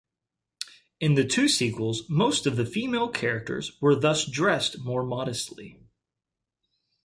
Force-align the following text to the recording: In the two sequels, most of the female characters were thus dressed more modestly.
In 0.99 1.13
the 1.13 1.23
two 1.23 1.47
sequels, 1.47 2.09
most 2.09 2.47
of 2.47 2.55
the 2.55 2.65
female 2.65 3.07
characters 3.07 3.79
were 3.79 3.93
thus 3.93 4.25
dressed 4.25 4.79
more 4.79 5.03
modestly. 5.03 5.79